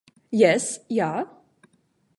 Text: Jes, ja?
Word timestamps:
Jes, 0.41 0.65
ja? 0.99 1.11